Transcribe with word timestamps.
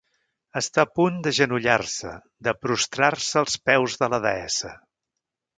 Està 0.61 0.85
a 0.85 0.89
punt 0.99 1.19
d'agenollar-se, 1.27 2.15
de 2.49 2.55
prostrar-se 2.63 3.39
als 3.45 3.61
peus 3.71 4.03
de 4.03 4.13
la 4.15 4.21
deessa. 4.29 4.77